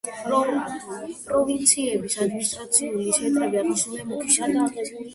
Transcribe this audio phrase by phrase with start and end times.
[1.25, 4.95] პროვინციების ადმინისტრაციული ცენტრები აღნიშნულია მუქი შრიფტით.